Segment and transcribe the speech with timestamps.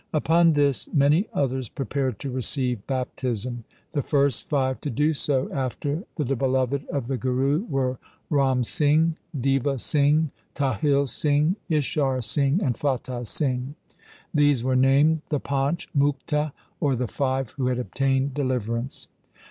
[0.13, 3.65] Upon this many others prepared to receive bap tism.
[3.93, 7.99] The first five to do so after the beloved of the Guru were
[8.31, 13.75] Ram Singh, Deva Singh, Tahil Singh, Ishar Singh, and Fatah Singh.
[14.33, 19.07] These were named the Panch Mukte, or the five who had obtained deliverance.